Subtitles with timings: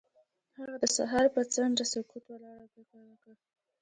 [0.57, 3.33] هغه د سهار پر څنډه ساکت ولاړ او فکر وکړ.